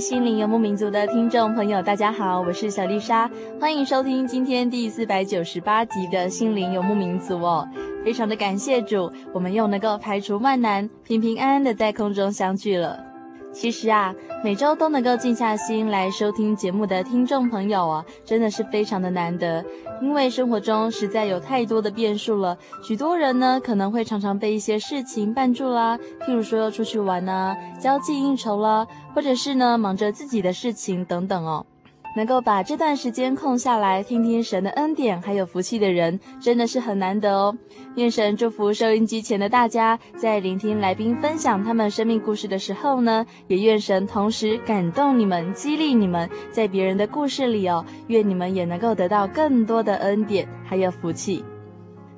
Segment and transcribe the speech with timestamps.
[0.00, 7.68] 心灵游牧民族的听众朋友，大家好，我是小丽莎，欢迎收听今天第四百九十八集的心灵游牧民族哦。
[8.02, 13.09] 非常的感谢主，我们又能够排除万难，平平安安的在空中相聚了。
[13.52, 19.64] 其实啊，每周都能够静下心来收听节目的听众朋友啊，真的是非常的难得。
[20.00, 31.66] 因为生活中实在有太多的变数了，许多人呢可能会常常被一些事情绊住啦，譬如说要出去玩啊，交际应酬啦，或者是呢忙着自己的事情等等哦。
[32.16, 37.56] 能够把这段时间空下来听听神的恩典还有福气的人，真的是很难得哦。
[37.96, 51.44] 愿神祝福收音机前的大家，在聆听来宾分享他们生命故事的时候呢，也愿神同时感动你们，激励你们，在别人的故事里哦，愿你们也能够得到更多的恩典还有福气。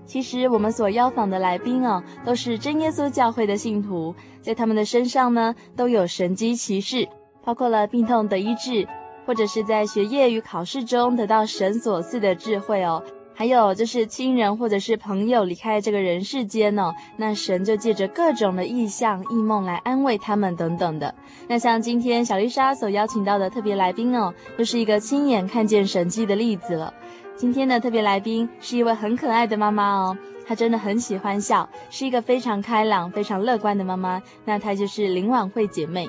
[0.04, 7.06] 其实我们所邀访的来宾哦，都是真耶稣教会的信徒，在他们的身上呢，都有神迹奇事，
[7.44, 8.86] 包括了病痛的医治。
[9.27, 13.03] 或者是在学业与考试中得到神所赐的智慧哦，
[13.34, 21.15] 还有就是亲人或者是朋友离开这个人世间哦，那神就借着各种的异象、异梦来安慰他们等等的。
[21.49, 26.93] 那像今天小丽莎所邀请到的特别来宾哦，就是一个亲眼看见神迹的例子了。
[27.34, 30.16] 今天的特别来宾是一位很可爱的妈妈哦，
[30.47, 34.22] 她真的很喜欢笑，是一个非常开朗、非常乐观的妈妈。
[34.44, 36.09] 那她就是林婉慧姐妹。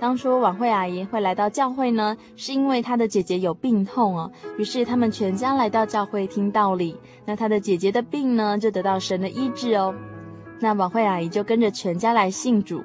[0.00, 6.96] 当初婉慧阿姨会来到教会呢，是因为她的姐姐有病痛哦，于是他们全家来到教会听道理。
[7.26, 9.94] 那她的姐姐的病呢，就得到神的医治哦。
[10.58, 12.82] 那婉慧阿姨就跟着全家来信主。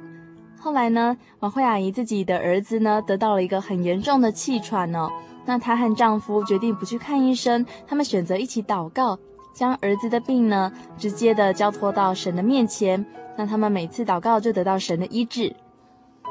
[0.60, 5.10] 后来呢，婉慧阿姨自己的儿子呢，得到了一个很严重的气喘哦。
[5.46, 9.18] 那她和丈夫决定不去看医生，他们选择一起祷告，
[9.54, 13.06] 将儿子的病呢，直接的交托到神的面前。
[13.38, 15.56] 那他们每次祷告就得到神的医治。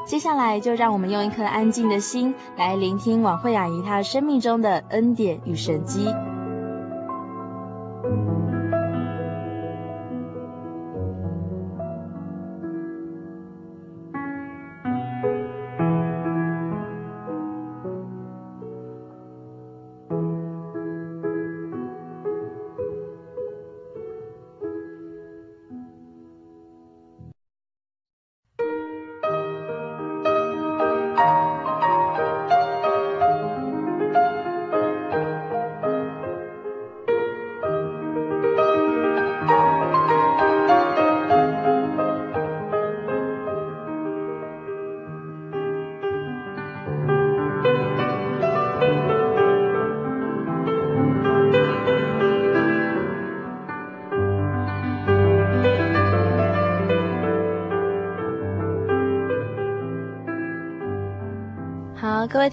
[0.04, 6.06] 接下来就让我们用一颗安静的心来聆听王慧雅姨她生命中的恩典与神迹。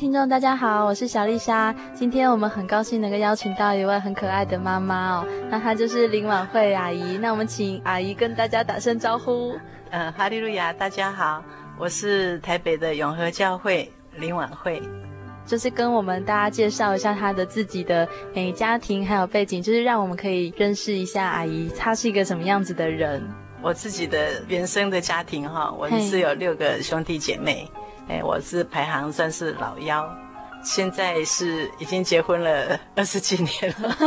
[0.02, 1.72] 听众，大家好，我是小丽莎。
[1.94, 7.20] 今天我们很高兴能够邀请到一位很可爱的妈妈哦，那她就是林婉慧阿姨。
[7.20, 9.56] 那我们请阿姨跟大家打声招呼。
[9.92, 11.44] 呃，哈利路亚，大家好，
[11.78, 14.82] 我是台北的永和教会林婉慧。
[15.46, 23.24] 就是跟我们大家介绍一下她的自己的诶家庭还有背景，就是让我们可以认识一下阿姨，她是一个什么样子的人。
[23.62, 27.70] 我自己的原生的家庭哈，我是有六个兄弟姐妹。
[28.12, 30.06] 哎，我是排行算是老幺，
[30.62, 33.96] 现在是已经结婚了 二十几年了。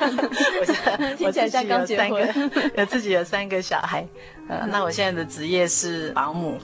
[0.00, 0.66] 我
[1.26, 4.04] 我自己有三个，有自己有三个小孩。
[4.48, 6.58] 呃，那我现在的职业是保姆，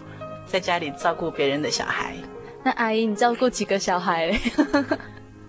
[0.45, 2.17] 在家里照顾别人的小孩。
[2.65, 4.37] 那阿姨，你照顾几个小孩？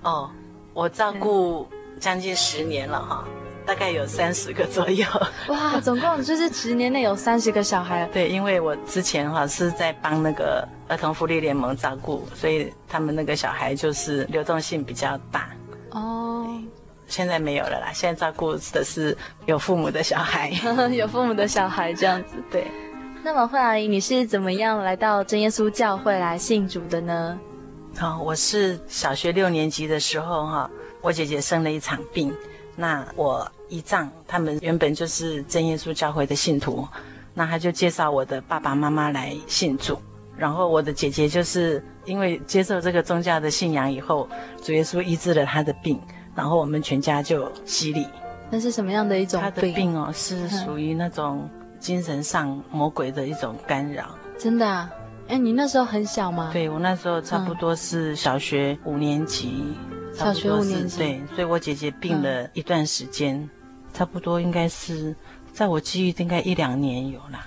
[0.04, 0.30] 哦，
[0.76, 1.68] 我照顾
[2.00, 3.28] 将近十年了哈。
[3.70, 5.06] 大概有三十个左右，
[5.48, 8.04] 哇，总共就是十年内有三十个小孩。
[8.12, 15.52] 对，因为我之前哈是在帮那个儿童福利联盟照顾，所以他们那个小孩就是流动性比较大。
[15.92, 16.48] 哦，
[17.06, 20.50] 现在没有了啦，现在照顾的是有父母的小孩，
[20.92, 22.38] 有父母的小孩这样子。
[22.50, 22.66] 对，
[23.24, 27.40] 那么慧阿姨，你是怎么样来到真耶稣教会来信主的呢？
[28.02, 30.68] 哦，我是小学六年级的时候哈，
[31.02, 32.34] 我姐姐生了一场病，
[32.80, 33.46] 那我。
[33.72, 36.88] 姨丈他们原本就是真耶稣教会的信徒，
[37.36, 39.96] 那他就介绍我的爸爸妈妈来信主，
[40.36, 44.28] 然后我的姐姐就是因为接受这个宗教的信仰以后，
[44.64, 46.02] 主耶稣医治了她的病，
[46.34, 48.08] 然后我们全家就洗礼。
[48.50, 49.52] 那是什么样的一种病？
[49.52, 51.48] 她的病哦，是属于那种
[51.80, 54.06] 精神上魔鬼的一种干扰。
[54.40, 54.90] 真的啊？
[55.28, 56.50] 哎，你那时候很小吗？
[56.52, 59.78] 对，我那时候差不多是小学五年级，
[60.14, 60.98] 小学五年级。
[60.98, 63.50] 对，所以我姐姐病了一段时间。
[63.92, 65.16] 差不多应该是，
[65.52, 67.44] 在我记忆应该一两年有啦。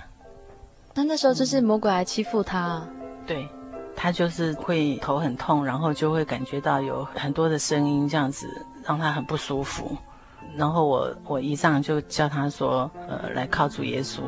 [0.93, 2.85] 那那时候就是魔鬼来欺负他。
[3.25, 3.47] 对，
[3.95, 8.45] 他就是会头很痛，然后就会感觉到有很多的声音，这样子
[8.83, 9.95] 让他很不舒服。
[10.57, 14.19] 然后我我姨丈就叫他说，呃，来靠主耶稣，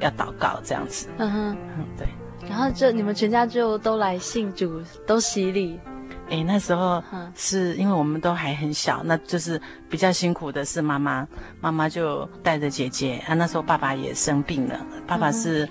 [0.00, 1.08] 要祷告这样子。
[1.18, 2.06] 嗯哼，嗯，对。
[2.48, 5.80] 然后就你们全家就都来信主，都洗礼。
[6.30, 7.02] 哎，那时候
[7.34, 9.60] 是因为我们都还很小，那就是
[9.90, 11.26] 比较辛苦的是妈妈，
[11.60, 13.34] 妈妈就带着姐姐啊。
[13.34, 15.68] 那时候爸爸也生病了，爸爸是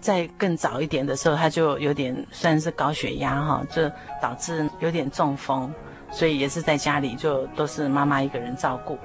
[0.00, 3.90] 在更早一点的时候，他就有点算是高血压哈，就
[4.20, 5.72] 导致有点中风，
[6.10, 8.98] 所以也是在家里就都是妈妈一个人照顾。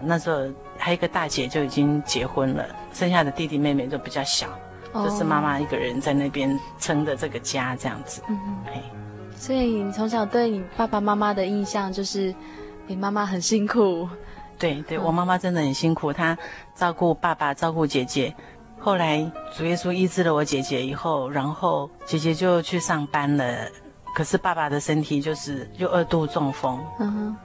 [0.00, 0.40] 那时候
[0.76, 4.48] 还有一个大姐就已经结婚了，剩下的弟弟妹妹都比较小，
[4.92, 8.20] 就是妈妈一个人在那边撑着这个家这样子。
[8.28, 8.36] 嗯
[8.66, 9.01] 嗯。
[9.42, 12.32] 所以你从小对你爸爸妈妈的印象就是，
[12.86, 14.08] 你妈妈很辛苦。
[14.56, 16.38] 对对，我妈妈真的很辛苦，她
[16.76, 18.32] 照顾爸爸，照顾姐姐。
[18.78, 23.66] 后来主耶稣医治了我姐姐以后，然后姐姐就去上班了。
[24.14, 26.78] 可是爸爸的身体就是又二度中风。
[27.00, 27.36] 嗯哼。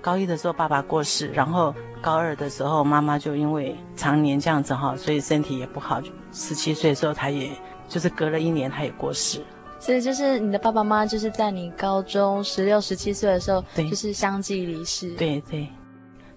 [0.00, 6.00] 高一的时候爸爸过世，然后高二的时候妈妈就因为常年这样子哈，所以身体也不好。
[6.30, 7.50] 十七岁的时候，她也
[7.88, 9.42] 就是隔了一年，她也过世。
[9.84, 15.10] 所以就是你的爸爸妈妈，就是在你高中十六、十七岁的时候，就是相继离世。
[15.10, 15.68] 对对，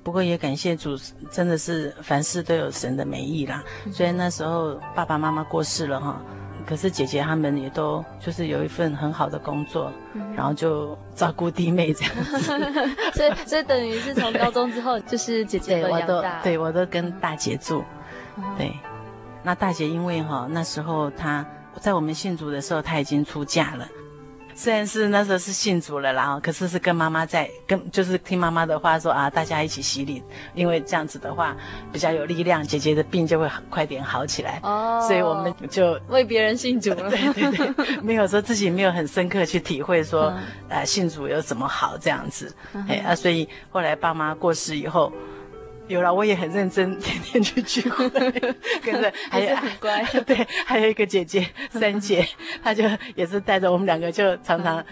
[0.04, 0.98] 不过也感谢主，
[1.32, 3.64] 真的是凡事都有神的美意啦。
[3.90, 6.22] 虽然那时候爸爸妈妈过世了哈，
[6.66, 12.40] 可是姐姐他们也都就是有一份很好的工作，嗯、然后就照顾弟妹这样子。
[13.16, 16.42] 所以所以等于是从高中之后，就是姐姐都养大。
[16.42, 17.82] 对，我都跟大姐住。
[18.36, 18.74] 嗯、对，
[19.42, 21.48] 那大姐因为哈那时候她。
[21.82, 23.88] 在我们信主的时候，他已经出嫁了。
[24.60, 30.24] 虽然是那时候是信主了，然后可是是跟妈妈在跟，就是听妈妈的话说啊，大家一起洗礼，
[30.56, 31.56] 因为这样子的话
[31.92, 34.60] 比较有力量，姐姐的病就会快点好起来。
[34.64, 37.08] 哦，所以我们就为别人信主了。
[37.08, 42.52] 对对对，没有说自己没有很深刻去体会说，啊、呃，信主有什么好这样子。
[42.88, 45.14] 哎啊，所以后来爸妈过世以后。
[45.88, 48.10] 有了，我也很认真，天天去聚会，
[48.84, 52.28] 跟着还有很乖， 对，还有一个姐姐 三姐，
[52.64, 52.84] 她就
[53.16, 54.84] 也是带着我们两个，就常常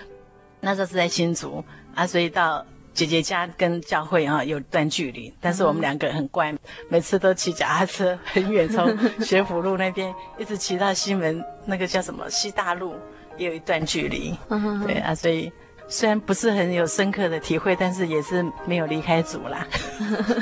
[0.62, 6.54] 那时候是在新竹啊，所以到姐姐家跟教会啊有段距离，但是我们两个很乖，
[6.88, 12.96] 每次都骑脚踏车很远，从学府路那边一直骑到西门那个叫什么西大路，
[13.38, 14.34] 也有一段距离，
[14.86, 15.52] 对啊，所以。
[15.88, 19.68] 虽然不是很有深刻的体会，但是也是没有离开主啦。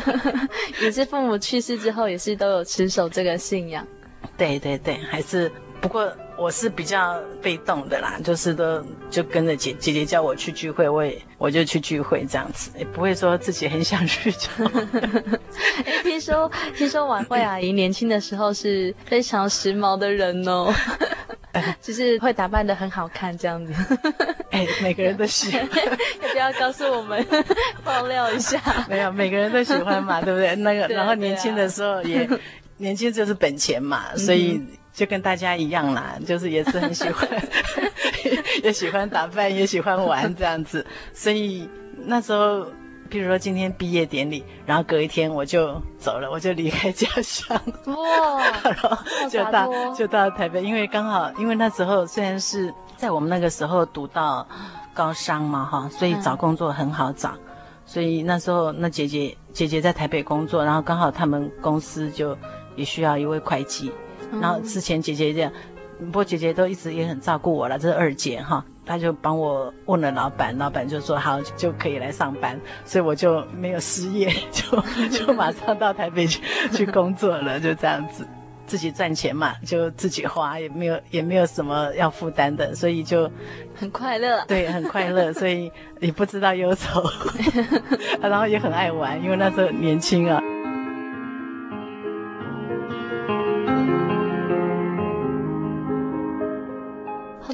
[0.81, 3.85] 也是父母去世之后，也是都有持守这个信仰。
[4.37, 14.33] 对对对，还是不过我是比较被动的啦，就是都就跟着姐姐姐叫我去聚会，我也我就去聚会这样子，也不会说自己很想去。
[15.85, 20.73] 哎，听说听说晚会阿姨年轻的时候是非常时髦的人哦。
[21.79, 23.73] 就是会打扮的很好看这样子，
[24.53, 25.61] 哎，每个人都喜欢，
[26.21, 27.25] 要不要告诉我们
[27.83, 28.61] 爆料一下？
[28.87, 30.55] 没有，每个人都喜欢嘛， 对不对？
[30.57, 32.29] 那个，然后年轻的时候也，
[32.77, 34.61] 年轻就是本钱嘛，所以
[34.93, 37.27] 就跟大家一样啦，就是也是很喜欢，
[38.63, 41.67] 也喜欢打扮，也喜欢玩这样子，所以
[42.05, 42.65] 那时候。
[43.11, 48.97] 譬如说今天毕业典礼，然后隔一天我就走了，我就离开家乡，哇，然后
[49.29, 54.47] 就到就到台北，因为刚好因为那时候虽然是在我们那个时候读到
[54.93, 57.31] 高商嘛哈，所以找工作很好找。
[57.31, 57.39] 嗯、
[57.85, 62.33] 所以那时候那姐姐姐姐在台北工作，然后刚好他们公司就
[62.77, 63.91] 也需要一位会计。
[64.31, 65.51] 嗯、然后之前姐姐这样，
[65.99, 68.63] 不过姐姐都一直也很照顾我了，这是二姐哈。
[68.85, 74.81] 他就帮我问了老板，老板就说好，就可以来上班，所以我就没有失业，就
[75.11, 76.41] 就马上到台北去
[76.71, 78.25] 去工作了，就这样子，
[78.73, 83.29] 自己赚钱嘛，就自己花，也没有也没有什么要负担的，所以就
[83.75, 87.03] 很快乐，对，很快乐，所以也不知道忧愁，
[88.19, 90.41] 然后也很爱玩，因为那时候年轻啊。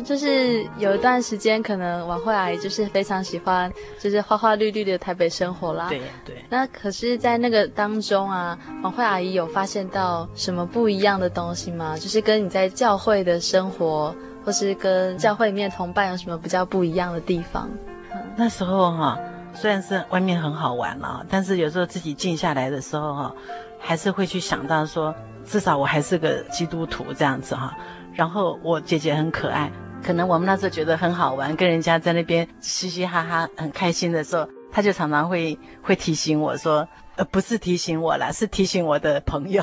[0.04, 5.90] 就是有一段时间，可能王慧阿姨就是非常喜欢，就是花花绿绿的台北生活啦。
[5.90, 6.44] 对对。
[6.50, 11.96] 那可是，在那个当中啊，王慧阿姨有发现到什么不一样的东西吗？
[11.98, 17.70] 就是跟你在教会的生活，或是跟教会里面同伴有什么比较不一样的地方？
[18.12, 19.20] 嗯、那时候哈、啊，
[19.54, 23.34] 虽然是外面很好玩了，但是有时候自己静下来的时候哈、啊，
[23.80, 25.14] 还是会去想到说，
[25.46, 27.78] 至少我还是个基督徒这样子哈、啊。
[28.16, 29.72] 然后我姐姐很可爱。
[30.04, 36.88] 可能我们那时候觉得很好玩，跟人家在那边嘻嘻哈哈，很开心的时候，他就常常会会提醒我说，
[37.20, 39.62] 呃，不是提醒我啦，是提醒我的朋友。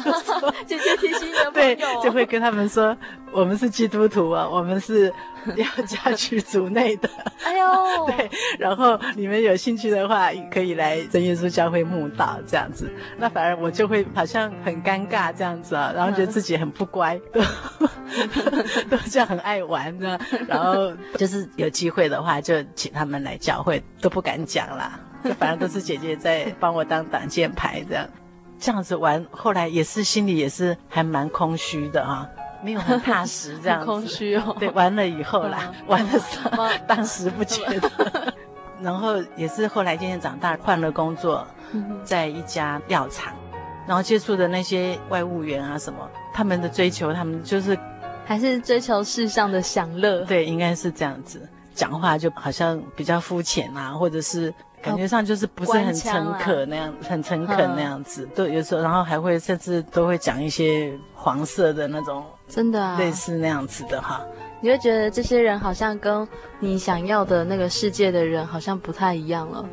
[0.66, 1.76] 姐姐提醒你的朋友。
[1.76, 2.96] 对，就会跟他们说，
[3.32, 5.12] 我们是基督徒啊，我们是
[5.56, 7.08] 要嫁去族内的。
[7.44, 12.90] 哎呦，对，然后你们有兴趣的话，可以来真耶稣教会慕道这样子。
[13.18, 17.42] 那反而我就会好像很尴尬这样子啊，然后觉得自己很不乖，都
[18.88, 28.06] 都这样很爱玩这样，然后就是有机会的话，就请他们来教会，都不敢讲啦，就反正都是姐姐在帮我当挡箭牌这样。
[28.58, 32.26] 这样子玩，后来也是心里也是还蛮空虚的啊，
[32.62, 33.84] 没有很踏实 这样子。
[33.84, 34.56] 空虚哦。
[34.58, 38.34] 对，完了以后啦，嗯、玩的时候当时不觉得。
[38.80, 41.46] 然后也是后来渐渐长大，换了工作，
[42.02, 43.34] 在一家药厂，
[43.86, 45.98] 然后接触的那些外务员啊什么，
[46.32, 47.78] 他们的追求，他们就是
[48.24, 50.20] 还是追求世上的享乐。
[50.24, 54.52] 对，应该是这样子，讲话就好像比较肤浅啊，或者是。
[54.86, 64.24] 感觉上就是不是很诚恳那样，很诚恳那样子，都有时候，然后还会甚至都会讲一些黄色的那种，真的啊，类似那样子的哈。
[64.60, 66.26] 你会觉得这些人好像跟
[66.60, 69.68] 你想要的那个世界的人好像不太一样了。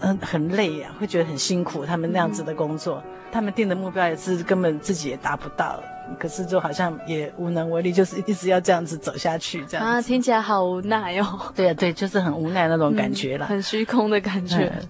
[0.00, 1.84] 嗯，很累呀，会觉得很辛苦。
[1.84, 5.78] 他们那样子的工作，他们定的目标也是根本自己也达不到。
[6.18, 11.40] 可是就好像也无能为力，就是一直要这样子走下去，这样啊，听起来好无奈哦。
[11.54, 14.72] 对啊，对，就是很无奈那种感觉了，嗯，很虚空的感觉。
[14.76, 14.88] 嗯，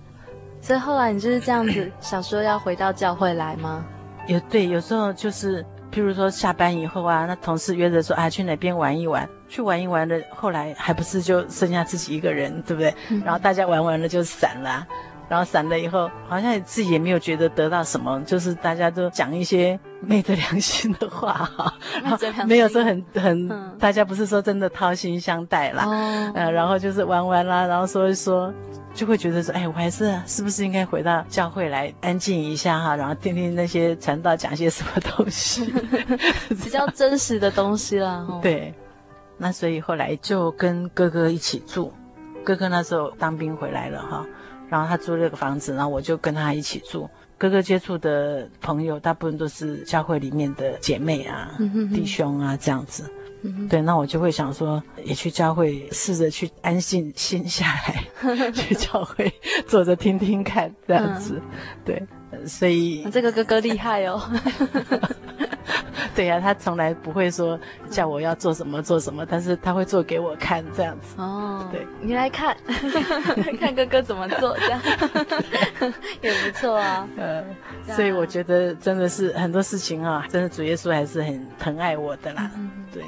[0.60, 3.84] 所以后来你就是这样子想说要回到教会来吗？
[4.26, 12.94] 也对，有时候就是，譬如说下班以后啊，那同事约着说啊，去哪边玩一玩，去玩一玩的，后来还不是就剩下自己一个人，对不对？
[13.08, 14.86] 嗯，然后大家玩完了就散了。
[15.32, 28.52] 然后散了以后，好像自己也没有觉得得到什么，就是大家都讲一些 昧着良心的话 哈，然后没有说很很，嗯、大家不是说真的掏心相待啦，嗯、呃，然后就是玩玩啦，然后说一说，
[28.92, 35.64] 就会觉得说，哎，我还是是不是应该回到教会来安静一下哈，然后听听那些传道讲些什么东西，
[36.62, 38.28] 比较真实的东西啦。
[38.42, 38.74] 对，
[39.38, 41.90] 那所以后来就跟哥哥一起住，
[42.44, 44.26] 哥哥那时候当兵回来了哈。
[44.72, 47.06] 然后他租了个房子，然后我就跟他一起住。
[47.36, 53.04] 哥哥接触的朋友大部分都是教会里面的姐妹啊、嗯、哼哼弟兄啊这样子。
[53.42, 59.30] 嗯、对，那我就会想说，也去教会试着去安静心下来， 去教会
[59.66, 61.42] 坐着听听看这样子。
[61.42, 64.22] 嗯、对，所以这个哥哥厉害哦。
[66.14, 67.58] 对呀、啊，他从来不会说
[67.90, 71.14] 叫我要做什么做什么，但是他会做给我看这样子。
[71.20, 72.56] 哦，对，你来看，
[73.58, 74.80] 看哥哥怎么做，这样
[76.20, 77.08] 也不错啊。
[77.16, 77.42] 呃，
[77.94, 82.50] 所以我觉得真的是很多事情啊，真的主耶稣还是很疼爱我的啦。
[82.56, 83.02] 嗯、对，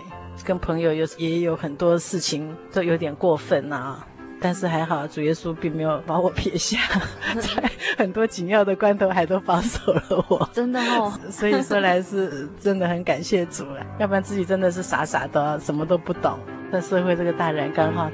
[0.45, 4.05] 跟朋友有也有很多事情都有点过分啊。
[4.45, 6.77] 但是还好，主耶稣并没有把我撇下，
[7.41, 10.47] 在很多紧要的关头还都保守了我。
[10.53, 16.39] 真的哦，所以说来是真的很感谢主了，要不然自己真的是傻傻的，什么都不懂。
[16.71, 18.11] 在社会这个大染缸哈。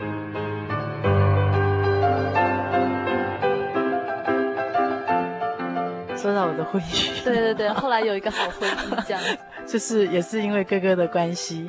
[6.17, 9.21] 说到我的婚姻，对对对，后来有一个好婚姻，这样，
[9.67, 11.69] 就是也是因为哥哥的关系。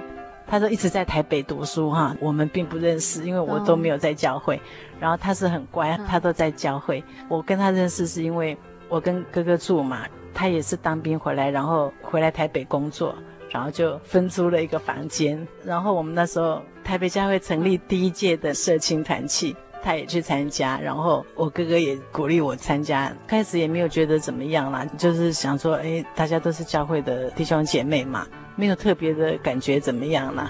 [0.51, 4.59] 他说一直在台北读书哈，我们并不认识，因为我都没有在教会。
[4.99, 7.01] 然后他是很乖，他都在教会。
[7.29, 8.57] 我跟他认识是因为
[8.89, 13.15] 我跟哥哥住嘛，他也是当兵回来，然后回来台北工作，
[13.49, 15.47] 然后就分租了一个房间。
[15.63, 20.77] 然后我们那时候台北教会成立第一届的社青团契，他也去参加。
[20.77, 30.49] 然后我哥哥也鼓励我参加，开始也没有觉得怎么样啦，就是想说，哎，大家都是教会的弟兄姐妹嘛，没有特别的感觉怎么样呢。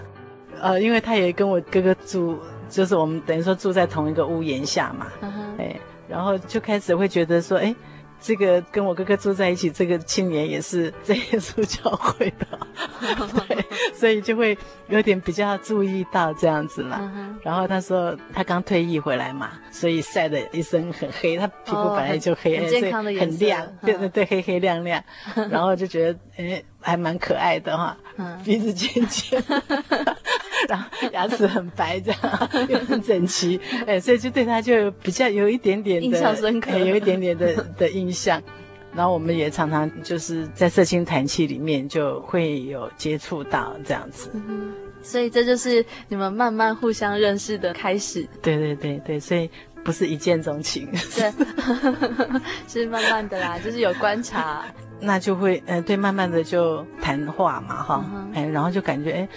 [0.60, 2.38] 呃，因为他也跟我哥哥住，
[2.70, 5.08] 就是我们等于说住在同一个屋檐下嘛，
[5.58, 5.75] 哎，
[6.08, 7.75] 然后就开始会觉得说，哎。
[8.24, 12.46] 这个跟我哥哥住在一起，这个青年也是在耶稣教会的，
[13.48, 13.65] 对，
[13.96, 14.55] 所以就会
[14.89, 17.00] 有点比较注意到这样子了。
[17.01, 25.03] 嗯、然后他说他刚退役回来嘛，所以晒的一身很黑，他皮肤本来就黑，哦、很健康的颜色，很亮，对对，黑黑亮亮，
[25.50, 26.63] 然后就觉得哎。
[26.81, 27.97] 还蛮可爱的哈，
[28.43, 29.41] 鼻子尖尖，
[30.67, 38.41] 然后牙齿很白，这样又很整齐， 哎，所以就对他就比较有一点点的印象深刻，有一点点的 的印象。
[38.93, 44.29] 然后我们也常常就是在色情谈气里面就会有接触到这样子，
[45.01, 48.27] 所以这就是你们慢慢互相认识的开始。
[48.41, 49.50] 对对对对，所以
[49.81, 51.31] 不是一见钟情，对，
[52.67, 54.65] 是慢慢的啦，就是有观察。
[55.01, 59.29] 那就会，呃，对，慢慢的就谈话嘛，哈，哎、uh 然后就感觉，哎，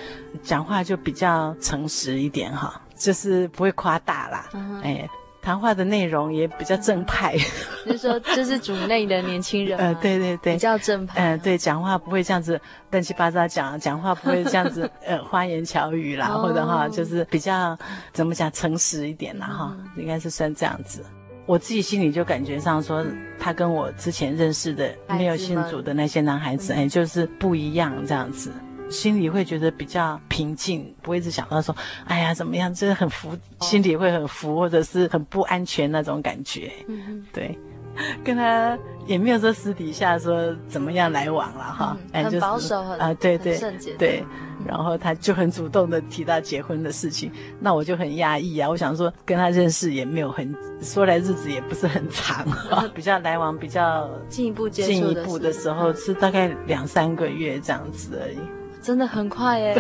[0.43, 4.51] 讲话就比较诚实一点，哈，就是不会夸大啦，
[4.83, 5.09] 哎、uh，huh.
[5.41, 7.37] 谈话的内容也比较正派。
[7.85, 12.59] 就是说，这是组内的年轻人， 呃，对对对，比较正派，嗯、呃，对，讲话不会这样子
[12.91, 17.77] 乱七八糟讲， 讲话不会这样子， 呃，花言巧语啦，或者哈，就是比较
[18.13, 20.01] 怎么讲，诚实一点啦，哈、uh，huh.
[20.01, 21.05] 应该是算这样子。
[21.47, 23.05] 我自己心里就感觉上说，
[23.39, 28.51] 他跟我之前认识的没有信主的那些男孩子，哎，就是不一样这样子，
[28.91, 31.75] 心里会觉得比较平静，不会一直想到说，
[32.07, 36.73] 哎呀怎么样，就是很浮，心里会很浮，或者是很不安全那种感觉。
[36.89, 37.59] 嗯，对，
[38.25, 43.59] 跟他也没有说私底下说怎么样来往了哈，嗯，很保守，很啊，对对
[43.99, 44.25] 对。
[44.67, 48.67] 然后他就很主动的提到结婚的事情，那我就很压抑啊。
[48.67, 58.39] 我想说跟他认识也没有很说来日子也不是很长，啊， 比较来往比较进一步接触进一步的时候是大概两三个月这样子而已，
[58.85, 59.75] 真的很快耶。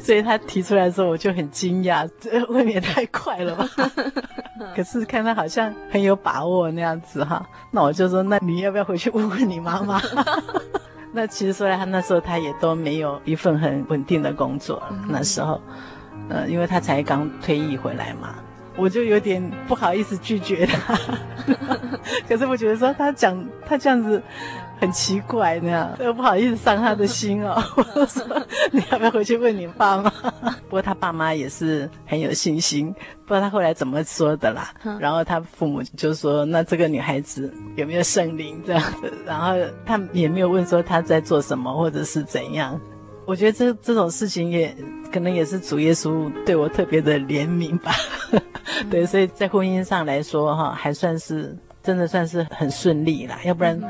[0.00, 3.68] 所以他提出来的时候我就很惊讶，这 未免太快了吧？
[4.74, 10.00] 可是看他好像很有把握那样子哈，那我就说那你要不要回去问问你妈妈？
[11.14, 14.82] 那其实说来，他那时候他也都没有一份很稳定的工作。
[14.90, 15.60] 嗯、那时候，
[16.28, 18.34] 呃，因为他才刚退役回来嘛，
[18.76, 20.98] 我就有点不好意思拒绝他。
[22.28, 24.22] 可是我觉得说他讲他这样子。
[24.82, 27.54] 很奇怪那样，又不好意思伤他的心哦。
[27.94, 28.24] 我说，
[28.72, 30.10] 你要不要回去问你爸妈？
[30.68, 32.92] 不过他爸妈也是很有信心，
[33.24, 34.74] 不知道他后来怎么说的啦。
[34.98, 39.52] 然后他父母就说：“那这个女孩子有没有圣灵这样子？”然后
[39.86, 42.80] 他也没有问说他在做什么或者是怎样。
[43.24, 44.76] 我觉得这这种事情也
[45.12, 47.92] 可能也是主耶稣对我特别的怜悯吧。
[48.90, 53.80] 对，所以在婚姻上来说哈，还算是真的算是很顺利啦，要不然。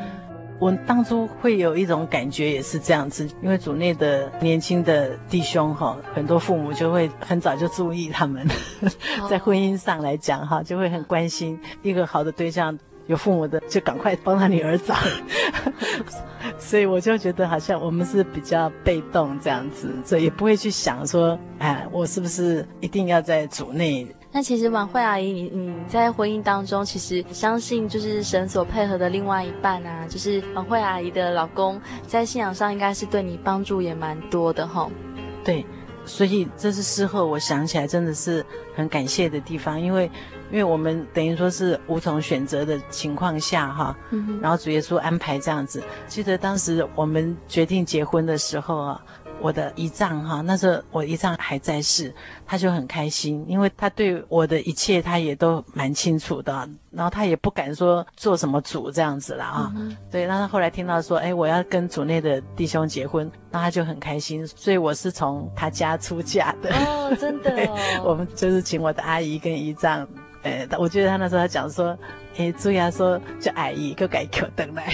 [0.63, 8.47] 我当初会有一种感觉，也是这样子，因为组内的年轻的弟兄哈，很多父母就会很早就注意他们，
[9.29, 14.95] 在婚姻上来讲哈，就会很关心一个好的对象，有父母的就赶快帮他女儿找，
[16.61, 24.07] 所以我就觉得好像我们是比较被动这样子，所以也不会去想说，哎，我是不是一定要在组内。
[24.35, 34.91] 那其实婉慧阿姨，你你在婚姻当中，其实相信就是神所配合的另外一半啊，就是婉慧阿姨的老公，在信仰上应该是对你帮助也蛮多的哈。
[35.45, 35.67] 对，
[36.07, 38.43] 所以这是事后我想起来真的是
[38.75, 40.11] 很感谢的地方，因为
[40.51, 45.83] 因为我们等于说是无从选择的情况下哈，嗯，然后主耶稣安排这样子。
[46.07, 49.05] 记得当时我们决定结婚的时候啊。
[49.43, 52.15] 我的姨丈哈，那时候我姨丈还在世，
[52.47, 56.53] 他就很开心，因为他对我的一切他也都蛮清楚的，
[56.91, 59.73] 然后他也不敢说做什么主这样子了啊。
[60.11, 66.71] 对，那他后来听到说，哎，我要跟组内的弟兄结婚，那他就很开心，所以我是从他家出嫁的。
[66.75, 67.77] 哦，真的哦。
[68.07, 70.07] 我们就是请我的阿姨跟姨丈，
[70.43, 71.97] 呃，我觉得他那时候他讲说，
[72.37, 74.93] 诶，朱亚说叫阿姨就改口等来。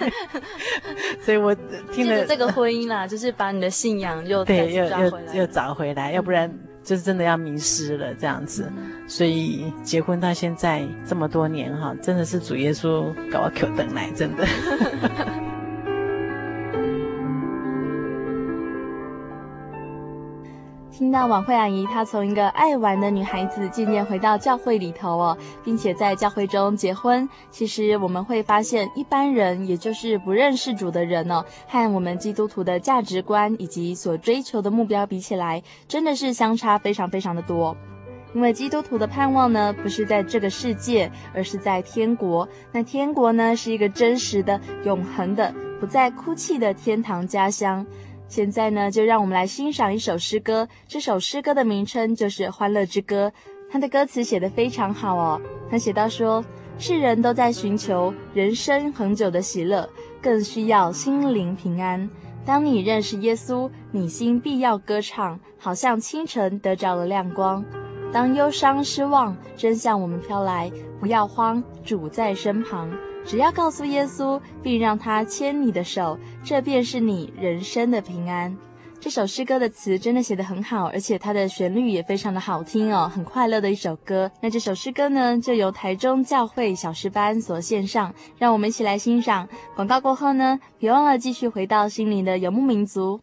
[1.22, 1.54] 所以我
[1.92, 6.52] 听了这个婚姻啦，就是把你的信仰又对又又又找回来，要不然
[6.82, 8.70] 就是真的要迷失了这样子。
[9.06, 14.46] 所以结婚到现在这么多年哈，真的是主耶稣搞我口等来，真的。
[21.00, 27.26] 听到婉慧阿姨她从一个爱玩的女孩子渐渐回到教会里头哦，并且在教会中结婚。
[27.50, 37.74] 其实我们会发现，一般人也就是不认识主的人哦，和我们基督徒的价值观以及所追求的目标比起来，真的是相差非常非常的多。
[38.34, 42.46] 因为基督徒的盼望呢，不是在这个世界，而是在天国。
[42.72, 47.86] 那天国呢，是一个真实的、永恒的、不再哭泣的天堂家乡。
[48.30, 50.68] 现在呢，就让我们来欣赏一首诗歌。
[50.86, 53.28] 这首诗歌的名称就是《欢乐之歌》，
[53.68, 55.42] 它的歌词写得非常好哦。
[55.68, 56.44] 它写到说：
[56.78, 59.90] 世人都在寻求人生恒久的喜乐，
[60.22, 62.08] 更需要心灵平安。
[62.46, 67.64] 当你认识耶稣，你心必要歌唱，好像清晨得着了亮光。
[68.12, 72.88] 当忧伤失望真向我们飘来，不要慌，主在身旁。
[73.24, 78.56] 只要告诉耶稣，并让他牵你的手，这便是你人生的平安。
[78.98, 84.30] 这首诗歌的词真的写得很好，而且它的旋律也非常的好听哦，很快乐的一首歌。
[84.42, 89.48] 那这首诗歌呢，就由台中教会小诗班所献上，让我们一起来欣赏。
[89.74, 93.22] 广告过后呢，别忘了继续回到心灵的游牧民族。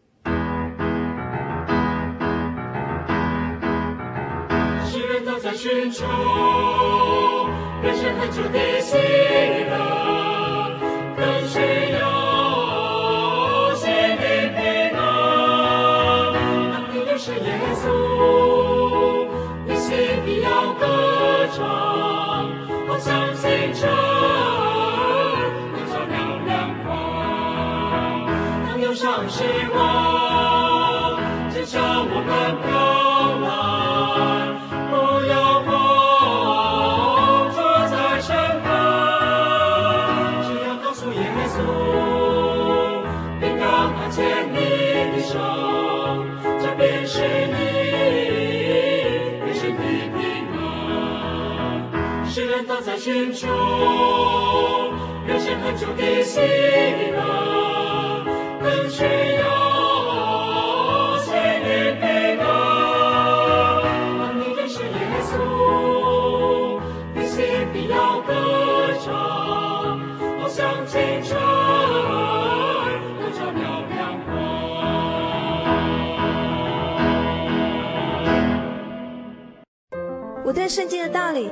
[4.90, 6.06] 世人都在寻求
[7.84, 9.97] 人生何处的喜乐。
[55.28, 56.40] 人生恒久的喜
[57.12, 57.18] 乐。
[58.90, 59.46] 需要
[61.20, 61.68] 心灵
[62.00, 62.06] 平
[62.40, 62.44] 安。
[64.18, 64.88] 当你认识耶
[65.22, 65.30] 稣，
[67.14, 67.36] 你心
[67.90, 68.32] 要歌
[69.06, 69.14] 唱，
[70.40, 71.38] 好像清晨
[73.20, 73.60] 得着了
[73.90, 74.28] 亮光。
[80.44, 81.52] 我对圣经的道理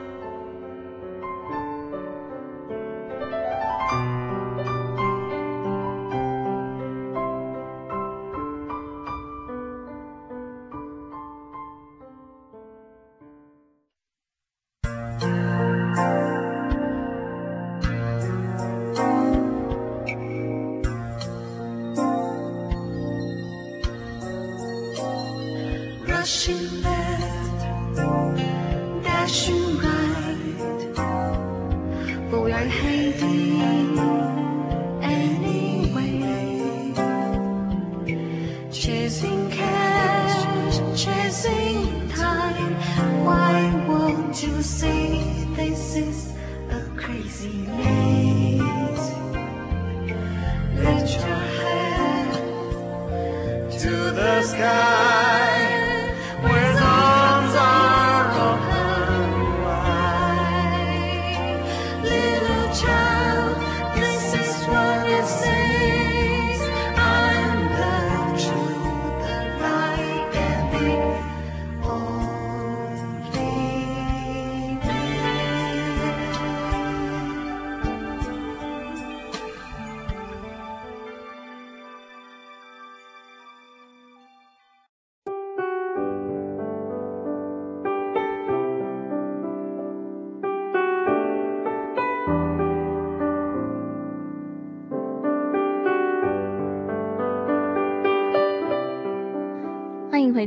[26.31, 26.90] 心。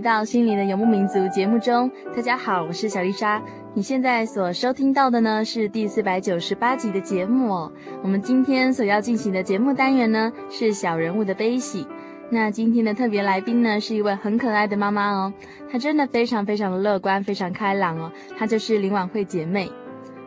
[0.04, 3.42] 到心灵的游牧民族节目中，大家好，我是小丽莎。
[3.72, 7.72] 你现在所收听到的呢是第四百九十八集的节目哦。
[8.02, 11.86] 我们今天所要进行的节目单元呢是小人物的悲喜。
[12.28, 15.32] 那今天的特别来宾呢是一位很可爱的妈妈哦，
[15.72, 18.12] 她真的非常非常的乐观，非常开朗哦。
[18.36, 19.72] 她就是林婉慧姐妹。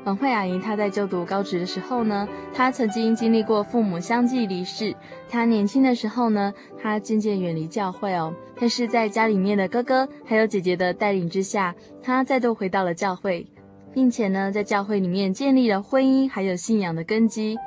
[0.08, 4.96] 婉慧阿姨，她在就读高职的时候呢，她曾经经历过父母相继离世。
[5.28, 13.46] 她年轻的时候呢，她渐渐远离教会哦，但是在家里面的哥哥还有姐姐的带领之下，她再度回到了教会，
[13.94, 17.58] 并且呢，在教会里面建立了婚姻还有信仰的根基。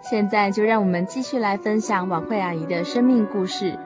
[0.00, 3.78] 现在就让我们继续来分享婉慧阿姨的生命故事。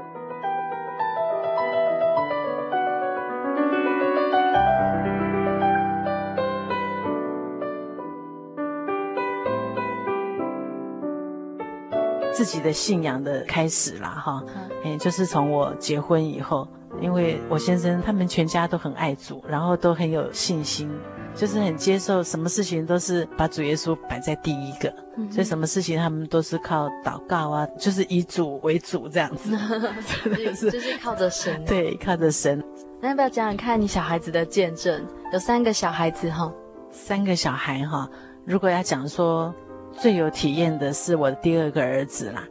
[12.44, 14.44] 自己的信仰的开始啦，哈，
[14.85, 16.68] 嗯，就是从我结婚以后，
[17.00, 20.90] 因为我先生他们全家都很爱主，然后都很有信心，
[21.35, 29.57] 就是很接受什么事情都是把主耶稣摆在第一个，嗯、所以什么事情他们都是靠祷告啊，就是以主为主这样子，
[30.54, 32.62] 是 就是靠着神，对，靠着神。
[33.00, 35.02] 那要不要讲讲看你小孩子的见证？
[35.33, 36.52] 有三个小孩子哈，
[36.90, 38.07] 三个小孩哈，
[38.44, 39.54] 如果要讲说。
[39.98, 42.44] 最有体验的是我的第二个儿子啦，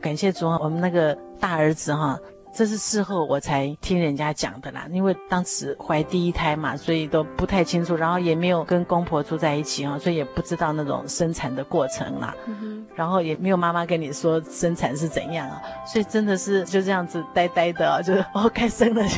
[0.00, 2.18] 感谢主，我们那个大儿子哈，
[2.54, 19.16] 这是事后我才听人家讲的啦，因为当时怀第一胎嘛，所以都不太清楚，然后也没有跟公婆住在一起哈，所以也不知道那种生产的过程啦，嗯，然后也没有妈妈跟你说生产是怎样啊，所以真的是就这样子呆呆的啊，就是哦该生了就，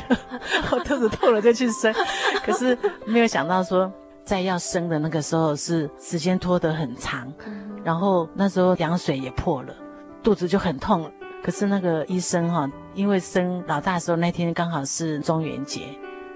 [0.70, 1.92] 我 肚子痛了就去生，
[2.44, 3.92] 可是没有想到说。
[4.24, 7.32] 在要生的那个时候是时间拖得很长，
[7.84, 9.74] 然后那时候羊水也破了，
[10.22, 11.10] 肚子就很痛。
[11.42, 15.82] 可是那个医生哈，因为生老大的时候那天刚好是中元节，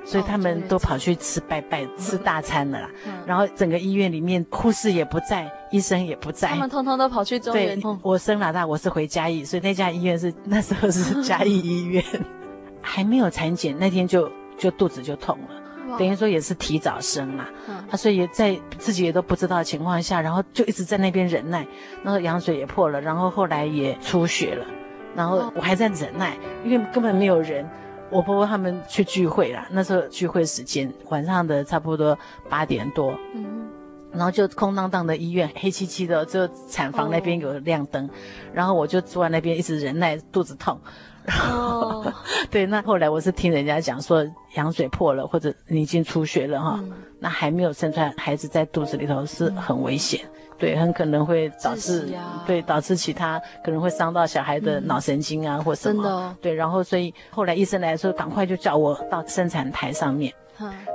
[0.05, 2.91] 所以他们都跑去吃拜拜、吃大餐了啦。
[3.25, 7.81] 然后整个医院里面护士也不在，医生也不在，他们通通都跑去中元。
[7.81, 12.05] 对，我生老大，我是回嘉义，所以那家医院是那时候是嘉义医院，
[12.83, 15.58] 还没有产检那天就就肚子就痛了。
[15.97, 17.47] 等于说也是提早生嘛，
[17.89, 21.67] 他、嗯、所以也在自己也都不知道的情况下，然后就一直在那边忍耐，
[22.03, 24.67] 然后羊水也破了，然后后来也出血了，
[25.15, 27.69] 然后我还在忍耐，因为根本没有人，
[28.11, 33.69] 我婆婆他们去聚会啦，那时候聚会时间晚上的差不多八点多，嗯，
[34.13, 38.11] 然后就空荡荡的医院，黑漆漆的，只有产房那边有亮灯，哦、
[38.53, 40.79] 然后我就坐在那边一直忍耐，肚子痛。
[41.27, 42.13] 哦，
[42.51, 60.33] 对，那后来我是听人家讲说，羊水破了或者你已经出血了哈，嗯、那还没有生出来，孩子在肚子里头是很危险，嗯、对，很可能会导致，啊、对，导致其他可能会伤到小孩的脑神经啊、嗯、或什么，真的哦、对，然后所以后来医生来说，赶快就叫我到生产台上面。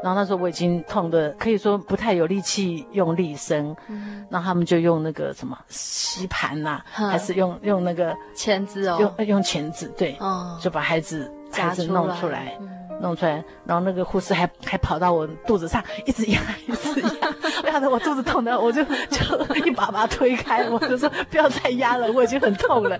[0.04, 12.58] 然后那时候我已经痛的可以说不太有力气用力生，嗯，然后他们就用那个什么吸盘呐，还是用用那个钳子哦，用用钳子，对，哦，就把孩子孩子弄出来，
[13.04, 22.98] 弄出来，然后那个护士还还跑到我肚子上，一直压，一直压，压得我肚子痛的，我就就一把把他推开，我就说不要再压了，我已经很痛了。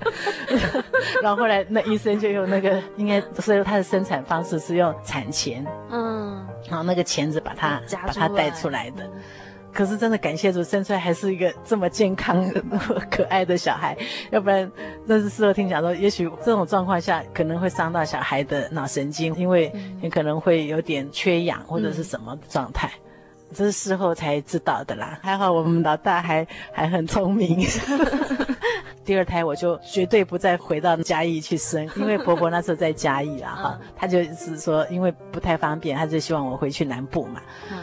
[1.24, 6.46] 然后后来那医生就用那个，应该所以他的生产方式是用产钳，嗯。
[6.70, 9.10] 然后那个钳子把它把它带出来的，
[9.74, 12.48] 可是真的感谢主，生出来还是一个这么健康、
[13.10, 13.98] 可爱的小孩，
[14.32, 14.72] 要不然
[15.06, 22.90] 那是事后听讲说，也许这种状况下可能会伤到小孩的脑神经，因为你可能会有点缺氧或者是什么状态。
[23.54, 25.20] 这是事后才知道的啦。
[25.22, 27.66] 还好我们老大还还很聪明。
[29.06, 37.42] 第二胎我就绝对不再回到嘉义去生，因为婆婆那时候在嘉义啦 哈，她就是说因为不太方便，她就希望我回去南部嘛。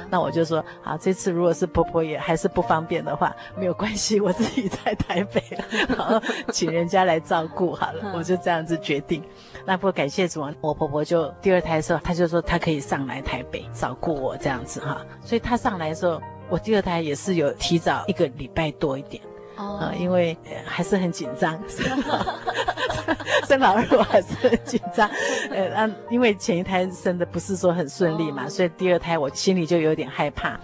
[0.09, 5.43] 那我就说好，这次如果是婆婆也还是不方便的话，没有关系，我自己在台北，
[5.89, 6.19] 然后
[6.53, 9.23] 请人家来照顾好了，我就这样子决定。
[9.67, 19.23] 那不过感谢主，我婆婆就第二胎的时候，她就说她可以上来台北照顾我这样子哈，所以她上来的时候，我第二胎也是有提早一个礼拜多一点。
[19.57, 21.61] 啊、呃，因为还是很紧张，
[23.47, 25.07] 生老二我还是很紧张，
[25.51, 30.59] 呃，那因为前一胎生的不是说很顺利嘛，所以第二胎我心里就有点害怕，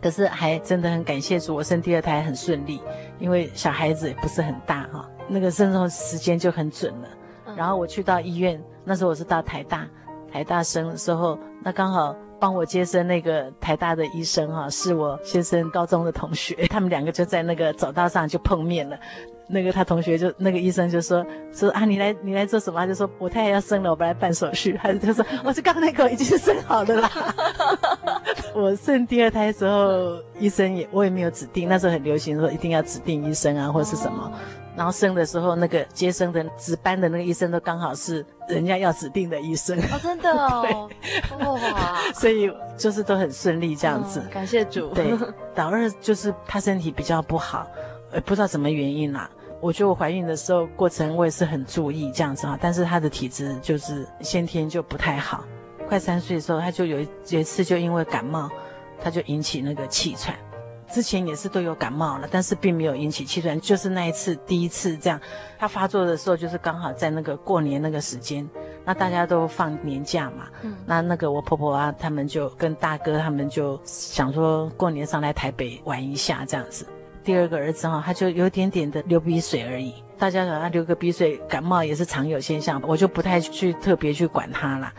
[0.00, 2.80] 可是还真的很感谢主，我生第二胎很顺利，
[3.18, 7.08] 因为小孩子也不是很大哈，那个生的时间就很准了，
[7.54, 9.86] 然后我去到医院，那时候我是到台大，
[10.32, 12.16] 台大生的时候，那刚好。
[12.40, 18.96] 帮我接生那个台大的医生哈、是我先生高中的同学， 他们两个就在那个走道上就碰面了。
[19.50, 21.24] 那个他同学就那个医生就说
[21.54, 22.78] 说啊，你来你来做什么？
[22.80, 24.78] 他就说我太太要生了，我们来办手续。
[24.82, 27.10] 他就说我是刚那个已经生好的啦。
[28.54, 34.30] 我生第二胎的时候，医生也我也没有指定，那时候很流行说一定要指定医生啊，或者是什么。
[34.78, 40.88] 然后生的时候，那个接生的值班的那个医生都刚好是人家要指定的医生哦，真的哦，
[41.36, 44.94] 对哇， 所以就是都很顺利这样子，感谢主。
[44.94, 45.12] 对，
[45.56, 47.66] 老二就是他身体比较不好，
[48.12, 49.28] 呃，不知道什么原因啦。
[49.60, 55.44] 我觉得我怀孕的时候过程我也是很注意这样子啊，但是他的体质就是先天就不太好。
[55.88, 58.48] 快三岁的时候，他就有一有一次就因为感冒，
[59.02, 60.36] 他就引起那个气喘。
[60.90, 65.20] 之前也是都有感冒了，但是并没有引起气喘，就是那一次第一次这样。
[65.58, 68.48] 他发作的时候就是刚好在那个过年那个时间，
[68.84, 76.86] 那大家都放年假嘛，嗯，那那个我婆婆啊，他们就跟大哥他们就想说过年上来台北玩一下这样子。
[77.22, 84.90] 第二个儿子哈，他就有点点的流鼻水而已，大家说他流个鼻水感冒也是常有现象，我就不太去特别去管他了。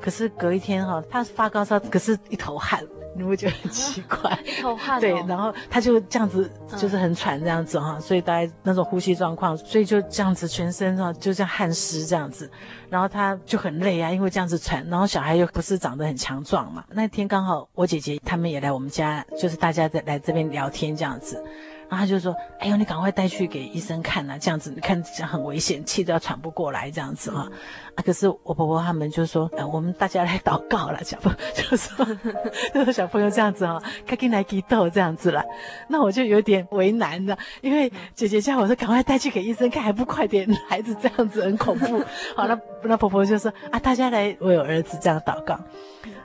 [0.00, 2.84] 可是隔一天哈，他发高烧，可是一头汗。
[3.14, 5.00] 你会觉得很奇怪，一头汗。
[5.00, 12.50] 对，然后他就这样子，就是很喘这样子哈，所以大概那种呼吸状况，所以就这样子全身哈，就像汗湿这样子，
[12.88, 16.84] 然后他就很累啊，因为这样子喘，然后小孩又不是长得很强壮嘛。
[16.90, 21.42] 那天刚好我姐姐他们也来我们家，就是大家在来这边聊天这样子。
[21.92, 27.46] 然后他就说：“哎呦，你赶快带去给医生看呐，这样子你看这样很危险，气都要喘不过来这样子哈。”
[27.94, 32.06] 啊，可是我婆婆他们就说：“呃，我们大家来祷告了，小朋友 就说，
[32.72, 35.44] 就说小朋友这样子哈，赶紧来祈祷这样子了。”
[35.86, 42.02] 那我就有点为难的，因为姐姐叫我说赶快带去给医生看，还不快点，孩子这样子很恐怖。
[42.34, 45.60] 好了，那那婆婆就说：“啊，大家来为我儿子这样祷告。”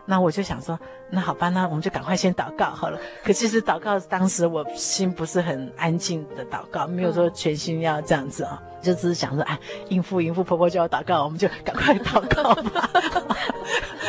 [0.09, 2.97] 那我就想说，那好吧，那我们就赶快先祷告好了。
[3.23, 12.89] 可其实祷告当时我心不是很安静的祷告，没有说全心要这样子啊、哦，就只是想说，哎，应付应付婆婆叫我祷告，我们就赶快 祷告吧。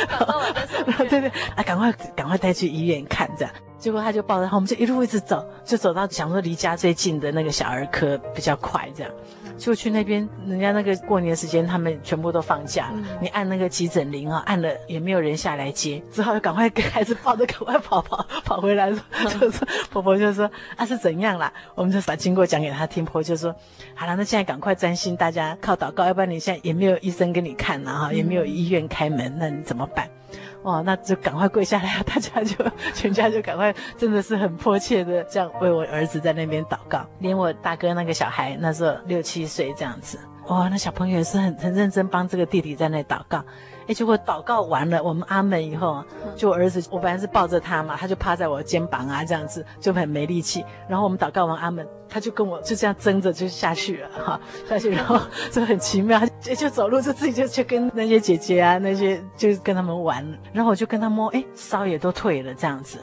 [0.08, 1.04] 祷告完再。
[1.10, 3.52] 对对，啊，赶快赶快带去医院看这样。
[3.78, 9.12] 结果他就抱着他，我们就一路一直走，就走到想说离家最近的那个小儿科比较快这样。
[9.58, 12.92] 就去那边，人家那个过年时间，他们全部都放假了。
[12.94, 18.90] 嗯、你按那个急诊铃啊，按了也没有人下来接，只好赶快给孩子抱着，赶快跑跑跑回来。
[18.90, 21.52] 就说婆婆就说啊是怎样啦？
[21.74, 23.04] 我们就把经过讲给他听。
[23.04, 23.54] 婆婆就说
[23.94, 30.08] 好了，那现在赶快专心，大家靠祷告，要不然你现在也没有医生给你看了哈，也没有医院开门，那你怎么办？
[30.62, 40.18] 哦，那就赶快跪下来， 大家就全家就赶快，真的是很迫切的这样为我儿子在那边祷告，连我大哥那个小孩那时候六七岁这样子，
[40.48, 43.42] 哇、哦，那小朋友也是很很认真帮这个弟弟在那祷告。
[43.86, 46.04] 哎，结果祷告完了，我们阿门以后，
[46.36, 50.62] 就我儿子，我本来是抱着他嘛，他就趴在我肩膀啊，这样子就很没力气。
[50.86, 62.98] 然后我们祷告完阿门，他就跟我就这样争着就下去了哈，下去然后就很奇妙，就就走路就自己就去跟那些姐姐啊那些就跟他们玩，然后我就跟他摸，哎，烧也都退了这样子，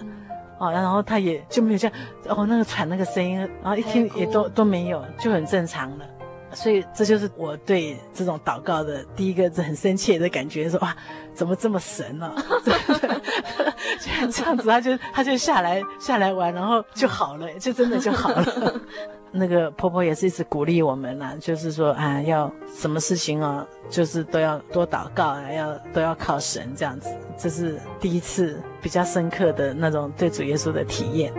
[0.58, 6.06] 哦，然后他也就没有这样，哦那个喘那个声音，然后一听也都都没有，就很正常了。
[6.54, 10.96] 所以这就是我对这种祷告的第一个是很深切的感觉，说哇，
[11.34, 12.36] 怎么这么神呢、啊？
[14.02, 18.82] 这样子，他就他就下来下来玩，然后就好了，就真的就好了。
[19.38, 27.10] 那个婆婆也是一直鼓励我们呐、啊，就是说啊，要什么事情哦，就是都要多祷告啊，要都要靠神这样子。
[27.38, 31.34] 这是第一次比较深刻的那种对主耶稣的体验。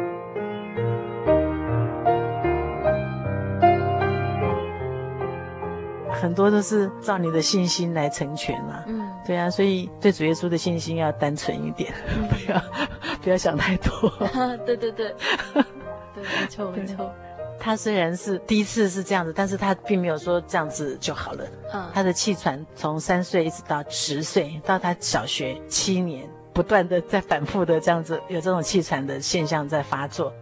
[6.13, 12.63] 很多都是照你的信心来成全啊，嗯，对啊，所以对主耶稣的信心要单纯一点，嗯、 不要
[13.23, 14.11] 不要想太多。
[14.65, 15.15] 对对对，
[16.15, 17.13] 对，没错没错。
[17.59, 21.45] 他虽然是第一次是这样子，但是他并没有说这样子就好了。
[21.73, 30.33] 嗯，他的气喘从三岁一直到十岁，到他小学七年，不断的在反复的这样子有这种气喘的现象在发作，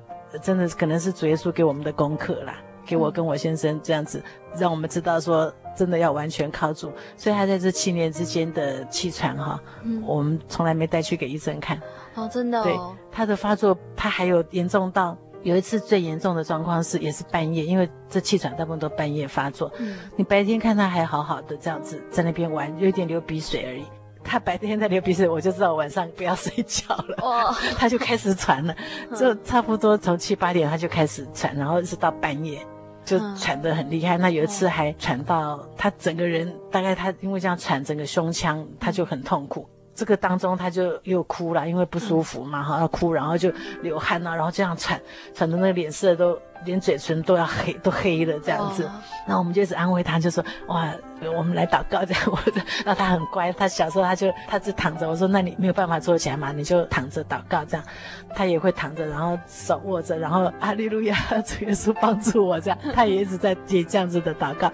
[0.42, 4.22] 真的可能是主耶稣给我们的功课啦，给我跟我先生这样子，
[4.58, 6.92] 让我们知道说真的要完全靠住。
[7.16, 11.80] 所以他在这七年之间的气喘哈，嗯，我们从来没带去给医生看。
[12.14, 12.64] 哦，真的哦。
[12.64, 12.78] 对，
[13.10, 15.16] 他的发作，他还有严重到。
[15.42, 19.70] 有一次最严重的状况是，也是半夜，因为这气喘大部分都半夜发作。
[19.78, 23.84] 嗯，你白天看他还好好的这样子在那边玩，有点流鼻水而已。
[24.24, 27.18] 他白天在流鼻水，我就知道晚上不要睡觉了。
[27.20, 28.74] 哦， 他就开始喘了，
[29.14, 32.66] 就差不多从七八点他就开始喘，然后一直到半夜，
[33.04, 34.16] 就喘得很厉害。
[34.16, 39.68] 那有一次还喘到他整个人，大概他因为这样喘，整个胸腔他就很痛苦。
[39.94, 43.52] 这个当中他就又哭了，因为不舒服嘛，哈，要哭，然后就
[43.82, 45.00] 流汗呐，然后这样喘，
[45.32, 48.88] 喘的那个脸色都连嘴唇都要黑，都黑了这样子。
[49.26, 50.92] 那我们就一直安慰他，就说哇，
[51.36, 52.22] 我们来祷告这样。
[52.26, 55.08] 我说，那他很乖，他小时候他就他就躺着。
[55.08, 57.86] 我说那你没有办法坐起来嘛，你就躺着祷告这样。
[58.34, 62.78] 他也会躺着，然后手握着，然后哈利路亚， 主耶稣帮助我这样。
[62.94, 64.70] 他也一直在接这样子的祷告。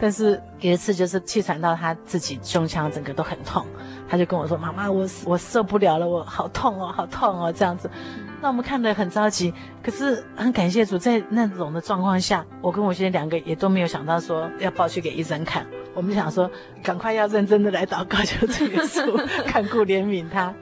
[0.00, 3.66] 但是有一次就是气喘到他自己胸腔整个都很痛。
[4.08, 7.88] 他就跟我说：“妈妈，我我受不了了，我好痛哦，好痛哦，这样子。”
[8.40, 15.66] 那我们看得很着急，可是很感谢主，在那种的状况下，我跟我先生两个也都没有想到说要抱去给医生看。
[15.92, 16.50] 我们想说，
[16.82, 19.14] 赶快要认真的来祷告，求主耶稣
[19.44, 20.54] 看顾怜悯他。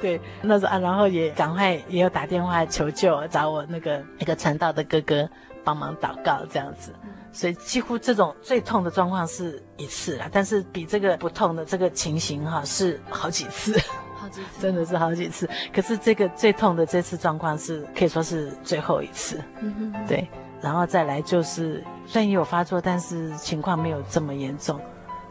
[0.00, 5.28] 对，那时候啊，然后也赶快也有打电话求救，找我那个那个传道的哥哥
[5.64, 6.92] 帮忙祷告，这样子。
[7.30, 13.80] 所以几乎这种最痛的状况是一次啦，但是比这个不痛的这个情形哈是好几次，
[14.22, 15.50] 好几次，真的是好几次。
[15.74, 20.28] 可是这个最痛的这次状况是可以说是最后一次，嗯哼哼，对。
[20.60, 24.80] 然后再来就是虽然也有发作，但是情况没有这么严重。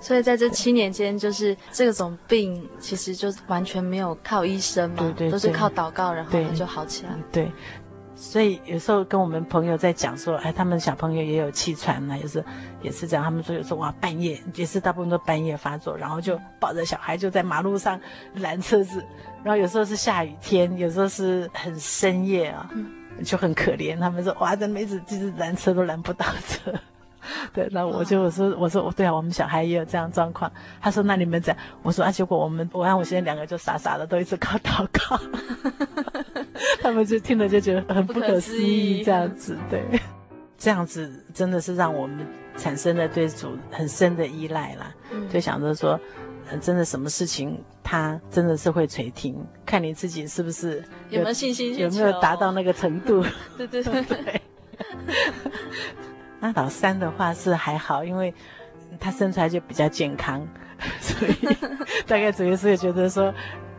[0.01, 7.11] 所以在这七年间，就是这种病其实就完全没有靠医生嘛，对对对，都是靠祷告，然后它就好起来。
[7.31, 7.49] 对。
[8.21, 12.45] 对所以有时候跟我们朋友在讲说，哎，他们小朋友也有气喘呢，也是
[12.83, 13.23] 也是这样。
[13.23, 17.99] 他们说有时候哇，半夜也是大部分都半夜发作，然后就抱着小孩就在马路上
[18.35, 19.03] 拦车子，
[19.43, 22.69] 然后有时候是下雨天，有时候是很深夜啊，
[23.25, 23.99] 就很可怜。
[23.99, 26.71] 他们说哇，这妹子就是拦车都拦不到车。
[27.53, 30.51] 对，那我就我说我说对啊，我们小孩也有这样状况。
[30.79, 35.19] 他说那你们讲，我说啊，结果我们我和我现在两个就傻傻的都一直靠祷告，
[36.81, 39.83] 他们就听了就觉得很不可思议这样子，对，
[40.57, 42.25] 这样子真的是让我们
[42.57, 45.99] 产生了对主很深的依赖啦，嗯、就想着说，
[46.59, 49.35] 真的什么事情他真的是会垂听，
[49.65, 53.23] 看你自己是不是有，有没有信心，有没有达到那个程度，
[53.57, 54.01] 对 对对。
[54.03, 54.41] 对。
[56.39, 58.33] 那老三的话是还好，因为
[58.99, 60.45] 他生出来就比较健康，
[60.99, 61.33] 所以
[62.07, 63.31] 大概主要是觉得说，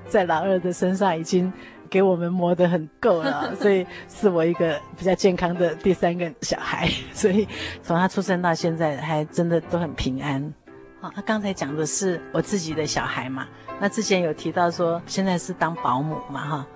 [0.06, 1.52] 在老二的身上已经
[1.92, 7.46] 给我们磨得很够了， 所以是我一个比较健康的第三个小孩， 所以
[7.82, 10.42] 从他出生到现在还真的都很平安。
[11.02, 13.46] 好，他刚才讲的是我自己的小孩嘛，
[13.78, 16.66] 那之前有提到说现在是当保姆嘛哈，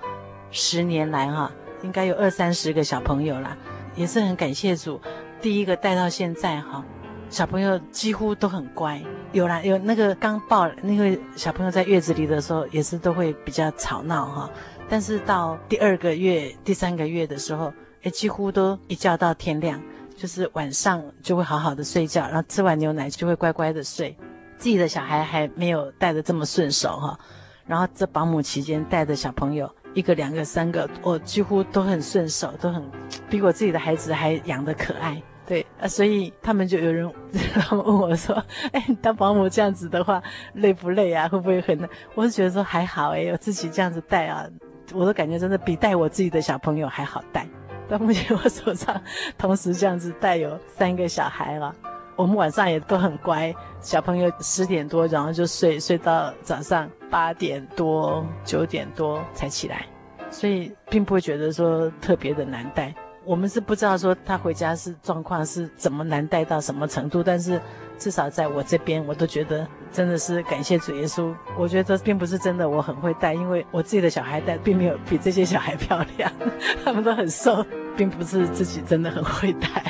[0.51, 1.51] 十年来哈
[1.83, 3.57] 应该有二三十个小朋友啦，
[3.95, 5.01] 也是很感谢主。
[5.41, 6.85] 第一个带到现在哈，
[7.31, 9.01] 小朋友几乎都很乖。
[9.33, 14.51] 有啦，有那个刚抱那个小朋友在月子里的时候，也是都会比较吵闹哈。
[14.89, 17.73] 但是到第二个月、第三个月的时候，
[18.03, 19.83] 哎，几乎都一觉到天亮，
[20.17, 24.17] 就是晚上就会好好的睡觉，然后吃完牛奶就会乖乖的睡。
[24.57, 27.19] 自己的小孩还没有带得这么顺手哈，
[27.67, 29.71] 然后这保姆期间带的小朋友。
[29.93, 32.83] 一个、两个、三个，我几乎都很顺手，都很
[33.31, 35.23] 比我自己的孩子还养得可爱。
[35.47, 37.11] 对啊，所以他们就有人
[37.55, 38.35] 他们问我说
[38.73, 40.23] ：“哎，当保姆这样子的话，
[40.53, 41.27] 累不累啊？
[41.29, 44.47] 会不会很？”我是觉得说还好哎，我自己这样子带啊，
[44.93, 47.47] 我都感觉真的比带我自己的小朋友还好带。
[47.89, 49.01] 到目前我手上
[49.39, 51.75] 同时这样子带有三个小孩了。
[52.17, 59.87] 我们晚上也都很乖，小朋友十点多然后就睡，睡到早上八点多九点多才起来，
[60.31, 62.95] 所以并不会觉得说特别的难带。
[63.23, 67.61] 我们是不知道说他回家是状况是怎么难带到什么程度，但是
[67.99, 71.35] 至少在我这边，我都觉得真的是感谢主耶稣。
[71.59, 76.31] 我觉得并不是真的我很会带，因为我自己的小孩带并没有比这些小孩漂亮，
[76.85, 77.65] 他们都很瘦，
[77.97, 79.85] 并不是自己真的很会带。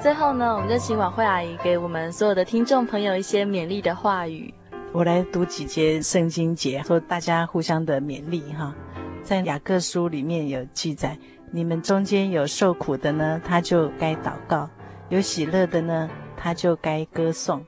[0.00, 4.54] 最后呢，我们就请晚慧阿姨给我们所有的听众朋友一些勉励的话语。
[4.92, 8.74] 我来读几节圣经节，说大家互相的勉励哈。
[9.22, 11.18] 在雅各书里面有记载，
[11.50, 14.68] 你们中间有受苦的呢，他就该祷告；
[15.08, 17.64] 有喜乐的呢，他就该歌颂。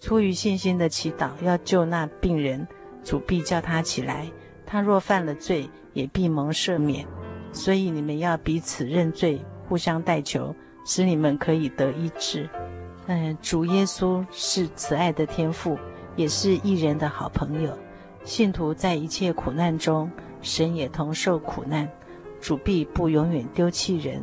[0.00, 2.66] 出于信心的祈祷，要救那病人，
[3.02, 4.30] 主必叫他起来。
[4.66, 7.06] 他若犯了罪，也必蒙赦免。
[7.52, 10.54] 所以你们要彼此认罪，互相代求，
[10.84, 12.48] 使你们可以得医治。
[13.06, 15.78] 嗯，主耶稣是慈爱的天父，
[16.16, 17.76] 也是义人的好朋友。
[18.24, 20.10] 信徒在一切苦难中，
[20.40, 21.88] 神也同受苦难。
[22.44, 24.22] 主必不永远丢弃人。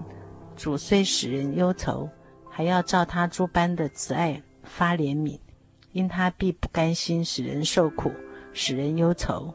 [0.55, 2.07] 主虽使人忧愁，
[2.47, 5.39] 还要照他诸般的慈爱发怜悯，
[5.91, 8.11] 因他必不甘心使人受苦，
[8.53, 9.51] 使人忧愁。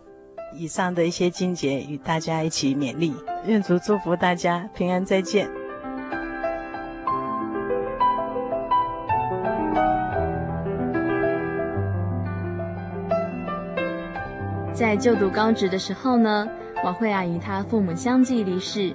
[0.53, 3.14] 以上的一些经节与大家一起勉励，
[3.47, 5.49] 愿主祝福大家平安，再见。
[14.75, 16.49] 在就读高职的时候呢，
[16.85, 18.93] 王慧阿姨她父母相继离世，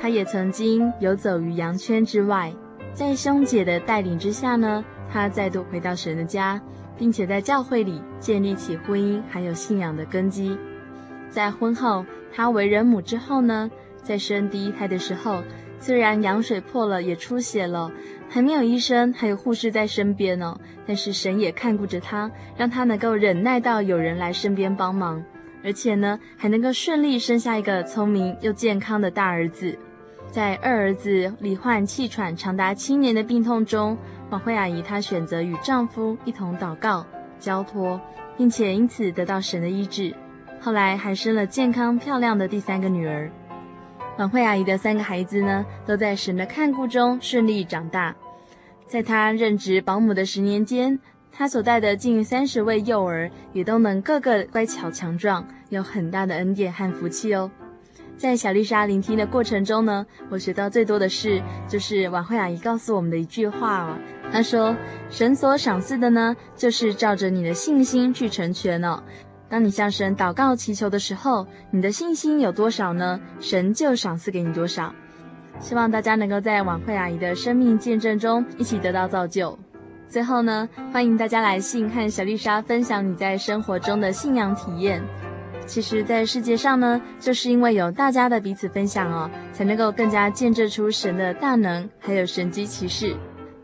[0.00, 2.52] 她也曾经游走于羊圈之外，
[2.92, 6.60] 在兄姐的带领之下呢，她再度回到神的家，
[6.96, 10.56] 并且在教会里建立起婚姻还有信仰的根基。
[11.28, 13.70] 在婚后，她为人母之后呢，
[14.02, 15.42] 在生第一胎的时候，
[15.78, 17.92] 虽然羊水破了，也出血了，
[18.28, 25.22] 还没有医生，还有护士在身边呢，但是神也看顾着她，让她能够忍耐到有人来身边帮忙，
[25.68, 29.78] 而且呢，还能够顺利生下一个聪明又健康的大儿子。
[30.30, 33.94] 在二儿子罹患气喘长达七年的病痛中，
[34.30, 37.04] 王慧阿姨她选择与丈夫一同祷告、
[37.38, 38.00] 交托，
[38.34, 40.14] 并且因此得到神的医治。
[40.58, 43.30] 后来还生了健康漂亮的第三个女儿。
[44.16, 48.16] 王慧阿姨的三个孩子呢，都在神的看顾中顺利长大。
[48.86, 50.98] 在她任职保姆的十年间，
[51.38, 57.48] 他所带的近三十位幼儿也都能个个乖巧强壮，有很大的恩典和福气哦。
[58.16, 63.96] 在小丽莎聆听的过程中呢，我学到最多的是，就是晚慧阿姨告诉我们的一句话哦。
[64.32, 64.74] 她说
[65.08, 69.00] ：“神所赏赐的呢，就是照着你的信心去成全哦。”
[69.48, 73.20] 当你向神祷告祈求的时候，你的信心有多少呢？
[73.38, 74.92] 神就赏赐给你多少。
[75.60, 79.56] 希望大家能够在晚慧阿姨的生命见证中一起得到造就。
[80.08, 85.02] 最后呢，欢迎大家来信和小丽莎分享你在生活中的信仰体验。
[85.66, 93.14] 其实，在世界上呢，就是因为有大家的彼此分享哦，才能够更加见证出神的大能，还有神迹奇事。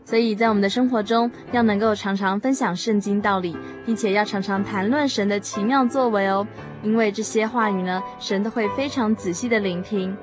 [0.03, 6.45] 所以在我们的生活中，要能够常常分享圣经道理，并且要常常谈论神的奇妙作为哦。
[6.83, 10.15] 因为这些话语呢，神都会非常仔细的聆听。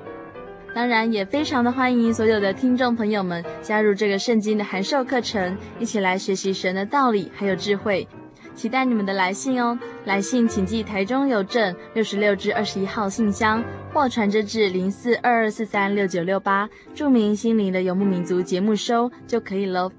[0.73, 8.07] 当然，也非常的欢迎所有的听众朋友们加入这个圣经的函授课程，一起来学习神的道理还有智慧。
[8.55, 9.77] 期待你们的来信哦！
[10.05, 19.91] 来信请寄台中邮政六十六至二十一号信箱，或传真至零四二二四三六九六八，注明“心灵的游牧民族”节目收就可以喽。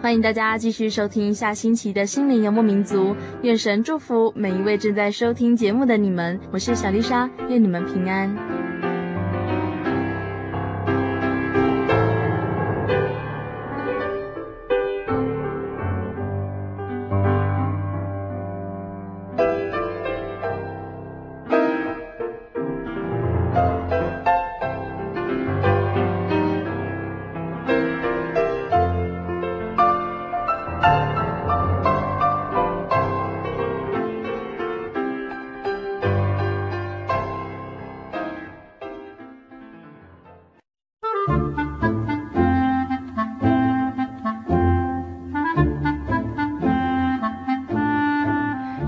[0.00, 3.10] 欢迎大家继续收听下星期的《心灵游牧民族》，
[3.42, 6.38] 愿神祝福每一位正在收听节目的你们。
[6.50, 8.67] 我是小丽莎，愿你们平安。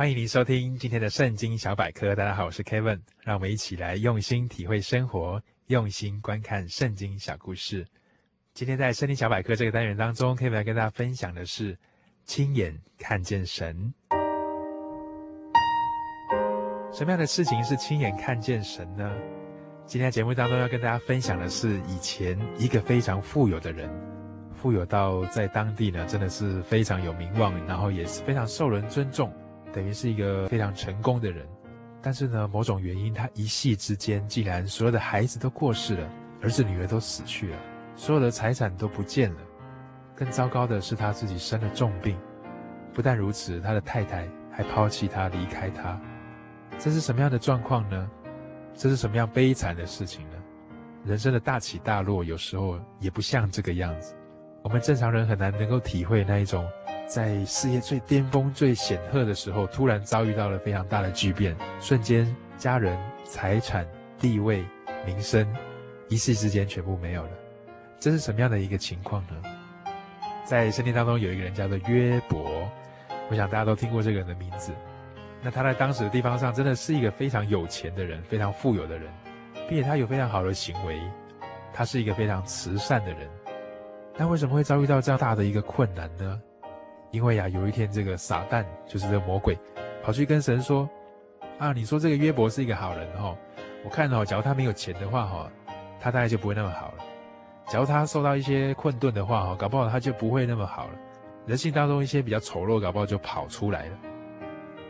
[0.00, 2.14] 欢迎您收听今天的圣经小百科。
[2.14, 7.86] 大家好，我是 Kevin，让我们一起来用心体会生活，用心观看圣经小故事。
[8.54, 11.76] 今天在圣经小百科这个单元当中，Kevin 要跟大家分享的是
[12.24, 13.92] 亲眼看见神。
[16.90, 19.14] 什么样的事情是亲眼看见神呢？
[19.84, 23.90] 今天节目当中要跟大家分享的是以前一个非常富有的人，
[24.50, 29.30] 富有到在当地呢真的是非常有名望，然后也是非常受人尊重，
[29.72, 31.46] 等于是一个非常成功的人。
[32.02, 36.10] 但是呢，某种原因，他一夕之间竟然所有的孩子都过世了，
[36.40, 37.58] 儿子女儿都死去了，
[37.94, 39.40] 所有的财产都不见了。
[40.16, 42.16] 更糟糕的是，他自己生了重病。
[42.94, 46.00] 不但如此，他的太太还抛弃他，离开他。
[46.78, 48.10] 这是什么样的状况呢？
[48.74, 50.36] 这是什么样悲惨的事情呢？
[51.04, 54.14] 人生的大起大落，有时候也不像这个样子。
[54.62, 56.66] 我们正常人很难能够体会那一种，
[57.10, 62.24] 在事业最巅峰、最显赫的时候，突然遭遇到了非常大的巨变，瞬间
[62.56, 63.84] 家人、财产、
[64.16, 64.64] 地位、
[65.04, 65.44] 名声，
[66.08, 67.30] 一夕之间全部没有了。
[67.98, 69.42] 这是什么样的一个情况呢？
[70.44, 72.48] 在圣经当中有一个人叫做约伯，
[73.28, 74.72] 我想大家都听过这个人的名字。
[75.42, 79.12] 那他在当时的地方上真的是一个非常有钱的人，非常富有的人，
[79.68, 81.00] 并且他有非常好的行为，
[81.72, 83.28] 他是一个非常慈善的人。
[84.16, 86.40] 但为什么会遭遇到这样大的一个困难呢？
[87.10, 89.58] 因为呀，有一天这个撒旦就是这个魔鬼，
[90.02, 90.88] 跑去跟神说
[91.58, 93.36] ：“啊，你说这个约伯是一个好人哈，
[93.84, 95.50] 我看哦，假如他没有钱的话哈，
[95.98, 97.04] 他大概就不会那么好了。
[97.68, 100.94] 假如他受到一些困顿的话哈，搞不好他就不会那么好了。
[101.46, 103.98] 人性当中一些比较丑陋，搞不好就跑出来了。”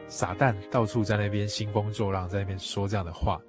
[0.06, 3.40] 撒旦到处在那边兴风作浪，在那边说这样的话，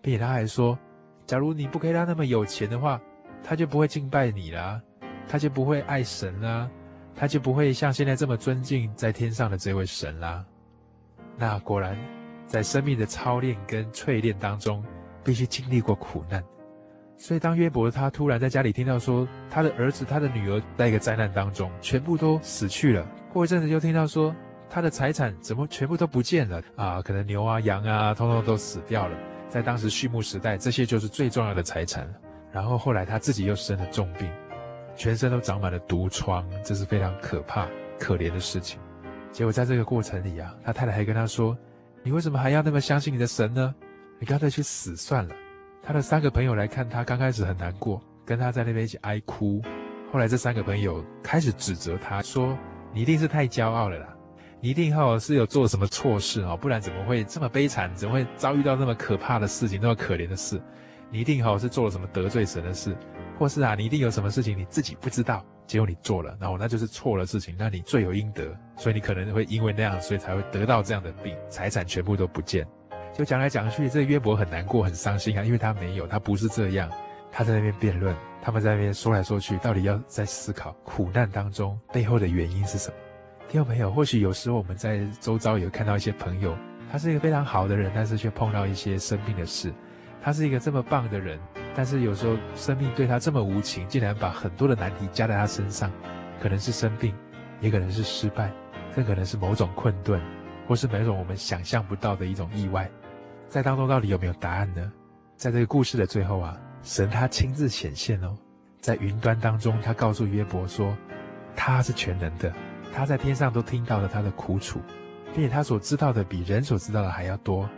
[0.00, 0.78] 并且他还说
[1.26, 2.98] ：“假如你不可以他那么有钱的话，
[3.44, 4.80] 他就不会敬拜你啦，
[5.28, 6.70] 他就不会爱神啦，
[7.16, 10.44] 他就不会像现在这么尊敬在天上的这位神啦。”
[11.36, 11.98] 那果然，
[12.46, 14.84] 在生命的操练跟淬炼当中，
[15.24, 16.44] 必须经历过苦难。
[17.16, 23.06] 所以，当约伯他突然在家里听到说他的儿子、他的女儿在一个灾难当中，全部都死去了。
[23.32, 24.34] 过一阵子，又听到说。
[24.68, 27.00] 他的财产怎么全部都不见了啊？
[27.00, 29.16] 可能牛啊、羊啊，通通都死掉了。
[29.48, 32.12] 在当时畜牧时代，这些就是最重要的财产。
[32.50, 34.28] 然后后来他自己又生了重病，
[34.96, 37.68] 全身都长满了毒疮，这是非常可怕、
[37.98, 38.80] 可怜的事情。
[39.30, 41.56] 结果在这个过程里啊，他太太还跟他说
[42.02, 43.74] ：“你为什么还要那么相信你的神呢？
[44.18, 45.34] 你干脆去死算了。”
[45.84, 49.62] 他的三个朋友来看他，刚开始很难过，跟他在那边一起哀哭。
[50.10, 52.56] 后来这三个朋友开始指责他说
[52.94, 54.08] ：“你一定是太骄傲了啦。”
[54.58, 57.94] 你一定哈是有做什么错事啊，不然怎么会这么悲惨？
[57.94, 60.60] 怎么会遭遇到那么可怕的事情，那么可怜的事？
[61.10, 62.96] 你一定哈是做了什么得罪神的事，
[63.38, 68.44] 或是啊，你一定有什么事情你自己不知道，结果你做了，然后那就是错了事情，那你罪有应得，
[68.76, 72.66] 所以你可能会因为那样，所以才会得到这样的病，财产全部都不见。
[73.14, 76.90] 就讲来讲去，这个约伯很难过，很伤心啊，因为他没有，他不是这样，
[77.32, 82.96] 他在那边辩论，他们在那边说来说去，到底要在思考苦难当中背后的原因是什么？
[83.48, 86.54] 听众朋友，或许有时候我们在周遭也看到一些朋友，
[86.90, 89.72] 他是一个非常好的人，但是却碰到一些生病的事。
[90.26, 91.38] 他是一个这么棒的人，
[91.72, 95.88] 但是有时候生命对他这么无情，竟然把很多的难题加在他身上。
[96.40, 97.14] 可能是生病，
[97.60, 98.50] 也可能是失败，
[98.92, 100.20] 更可能是某种困顿，
[100.66, 102.90] 或是某种我们想象不到的一种意外。
[103.48, 104.92] 在当中到底有没有答案呢？
[105.36, 108.36] 在这个故事的最后啊，神他亲自显现哦，
[108.80, 110.92] 在云端当中，他告诉约伯说，
[111.54, 112.52] 他是全能的。
[112.92, 114.80] 他在天上都听到了他的苦楚，
[115.32, 117.70] 并且他所知道的比人所知道的还要多，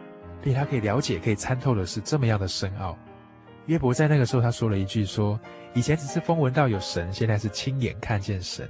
[0.53, 2.97] 他可以了解、可以参透的是这么样的深奥。
[3.67, 5.39] 约伯在那个时候他说了一句说
[5.75, 8.69] ：“以前只是风闻到有神，现在是亲眼看见神，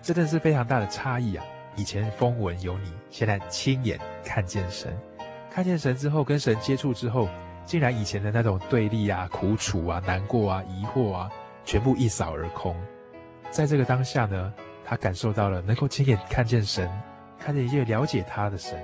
[0.00, 1.44] 真的是非常大的差异啊！
[1.76, 4.96] 以前风闻有你，现在亲眼看见神，
[5.50, 7.28] 看见神之后，跟神接触之后，
[7.64, 11.30] 竟然以前的那种对立啊、苦楚啊、难过啊、疑惑啊，
[11.64, 12.74] 全部一扫而空。
[13.50, 14.52] 在这个当下呢，
[14.84, 16.90] 他感受到了能够亲眼看见神，
[17.38, 18.82] 看见一切了解他的神，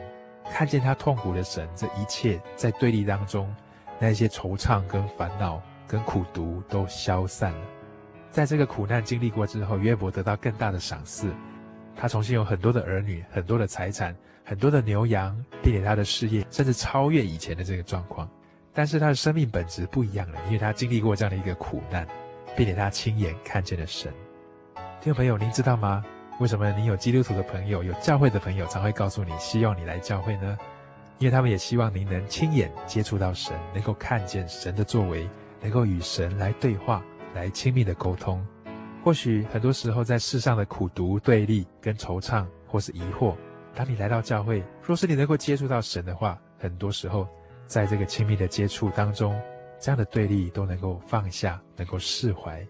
[0.50, 3.54] 看见他痛苦的神，这一切在对立当中，
[3.98, 7.60] 那些惆怅跟烦恼跟苦毒都消散了。
[8.30, 11.32] 在这个苦难经历过之后，约伯得到更大的赏赐，
[11.96, 18.28] 他重新有很多的儿女，很多的财产，很多的牛羊，并且他的事业甚至超越以前的这个状况。
[18.74, 22.06] 但是他的生命本质不一样了，因为他经历过这样的一个苦难，
[22.56, 24.12] 并且他亲眼看见了神。
[25.00, 26.04] 听众朋友，您知道吗？
[26.38, 30.56] 为什么你有基督徒的朋友、有教会的朋友，常会告诉你希望你来教会呢？
[31.18, 35.28] 因为他们也希望您能亲眼接触到神，能够看见神的作为，
[35.60, 37.02] 能够与神来对话，
[37.34, 38.40] 来亲密的沟通。
[39.02, 43.34] 或许很多时候在世上的苦读、对立跟惆怅，或是疑惑，
[43.74, 47.26] 当你来到教会，若是你能够接触到神的话，很多时候
[47.66, 49.36] 在这个亲密的接触当中，
[49.80, 52.64] 这样的对立都能够放下，能够释怀。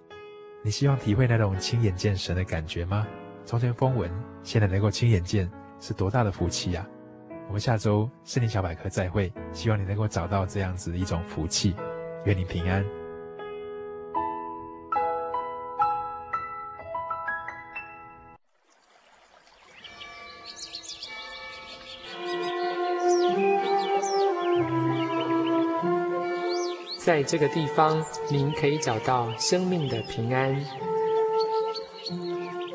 [0.65, 3.07] 你希望体会那种亲眼见神的感觉吗？
[3.49, 4.11] 从前风闻，
[4.43, 6.87] 现在能够亲眼见，是多大的福气呀！
[7.47, 11.75] 我们下周森林小百科再会，希望你能够找到这样子一种福气。
[12.27, 12.85] 愿您平安。
[26.99, 30.55] 在这个地方，您可以找到生命的平安。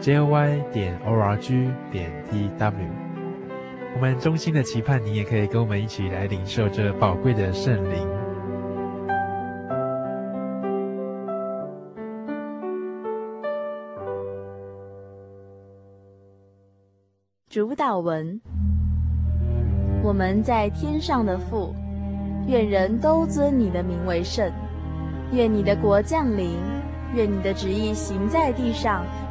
[0.00, 2.72] Jy 点 org 点 tw，
[3.94, 8.06] 我们衷心的期盼你也可以跟我们一起来领受这宝贵的圣灵。
[17.48, 18.40] 主导文：
[20.02, 21.74] 我们在天上的父，
[22.46, 24.52] 愿人都尊你的名为圣，
[25.32, 26.58] 愿你的国降临，
[27.14, 29.04] 愿你的旨意行在地上。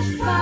[0.00, 0.39] satisfied.